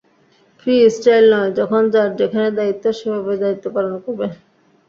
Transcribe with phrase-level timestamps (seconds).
[0.59, 4.27] Free style নয়, যখন যার যেখানে দায়িত্ব সেভাবেই দায়িত্ব পালন করবে।